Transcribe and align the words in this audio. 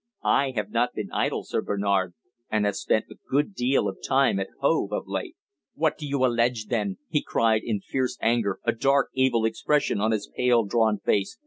I 0.25 0.53
have 0.55 0.71
not 0.71 0.95
been 0.95 1.11
idle, 1.11 1.43
Sir 1.43 1.61
Bernard, 1.61 2.15
and 2.49 2.65
have 2.65 2.75
spent 2.75 3.05
a 3.11 3.19
good 3.29 3.53
deal 3.53 3.87
of 3.87 3.99
time 4.03 4.39
at 4.39 4.47
Hove 4.59 4.91
of 4.91 5.03
late." 5.05 5.35
"What 5.75 5.95
do 5.99 6.07
you 6.07 6.25
allege, 6.25 6.65
then?" 6.69 6.97
he 7.07 7.21
cried 7.21 7.61
in 7.63 7.81
fierce 7.81 8.17
anger, 8.19 8.57
a 8.63 8.71
dark, 8.71 9.09
evil 9.13 9.45
expression 9.45 10.01
on 10.01 10.11
his 10.11 10.27
pale, 10.35 10.65
drawn 10.65 10.97
face. 10.97 11.37